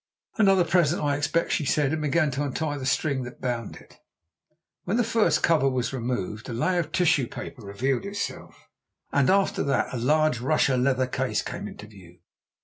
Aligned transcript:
"Another 0.39 0.63
present, 0.65 1.03
I 1.03 1.15
expect," 1.15 1.51
she 1.51 1.63
said, 1.63 1.93
and 1.93 2.01
began 2.01 2.31
to 2.31 2.41
untie 2.43 2.75
the 2.79 2.87
string 2.87 3.21
that 3.21 3.39
bound 3.39 3.75
it. 3.75 3.99
When 4.83 4.97
the 4.97 5.03
first 5.03 5.43
cover 5.43 5.69
was 5.69 5.93
removed 5.93 6.49
a 6.49 6.53
layer 6.53 6.79
of 6.79 6.91
tissue 6.91 7.27
paper 7.27 7.61
revealed 7.63 8.05
itself, 8.05 8.67
and 9.11 9.29
after 9.29 9.61
that 9.61 9.93
a 9.93 9.97
large 9.99 10.39
Russia 10.41 10.75
leather 10.75 11.05
case 11.05 11.43
came 11.43 11.67
into 11.67 11.85
view. 11.85 12.17